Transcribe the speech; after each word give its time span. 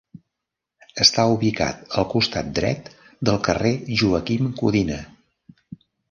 Està 1.03 1.25
ubicat 1.33 1.83
al 2.01 2.07
costat 2.13 2.49
dret 2.59 2.89
del 3.29 3.37
carrer 3.49 3.73
Joaquim 4.01 4.49
Codina. 4.63 4.97